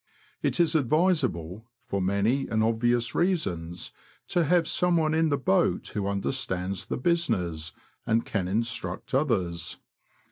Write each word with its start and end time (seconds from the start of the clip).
It 0.41 0.59
is 0.59 0.73
advisable, 0.73 1.67
for 1.85 2.01
many 2.01 2.47
and 2.47 2.63
obvious 2.63 3.13
reasons, 3.13 3.91
to 4.29 4.45
have 4.45 4.67
someone 4.67 5.13
in 5.13 5.29
the 5.29 5.37
boat 5.37 5.89
who 5.89 6.07
understands 6.07 6.87
the 6.87 6.97
business, 6.97 7.71
and 8.07 8.25
can 8.25 8.47
instruct 8.47 9.13
others. 9.13 9.77